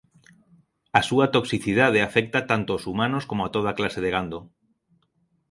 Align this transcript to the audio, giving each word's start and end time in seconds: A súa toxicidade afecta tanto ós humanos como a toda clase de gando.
A 0.99 1.01
súa 1.09 1.27
toxicidade 1.35 1.99
afecta 2.07 2.39
tanto 2.51 2.69
ós 2.77 2.83
humanos 2.89 3.23
como 3.29 3.41
a 3.43 3.51
toda 3.55 3.75
clase 3.79 3.99
de 4.05 4.09
gando. 4.15 4.39